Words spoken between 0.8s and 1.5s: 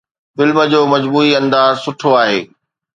مجموعي